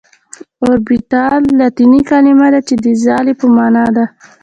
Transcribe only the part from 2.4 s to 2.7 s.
ده